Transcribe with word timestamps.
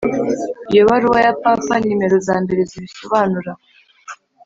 iyo 0.71 0.81
baruwa 0.89 1.19
ya 1.25 1.33
papa 1.43 1.73
numero 1.83 2.15
zambere 2.27 2.61
zibisobanura 2.71 3.51